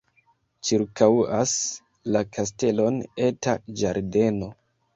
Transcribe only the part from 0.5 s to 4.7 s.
Ĉirkaŭas la kastelon eta ĝardeno.